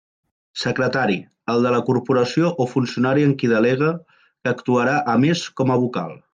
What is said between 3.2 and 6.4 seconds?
en qui delegue, que actuarà, a més, com a vocal.